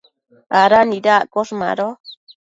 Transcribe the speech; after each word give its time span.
¿ada 0.61 0.79
nidaccosh? 0.89 1.51
Mado 1.61 1.87